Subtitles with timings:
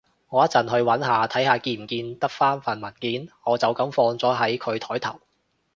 [0.29, 5.19] 我一陣去搵下，睇下見唔見得返份文件，我就噉放咗喺佢枱頭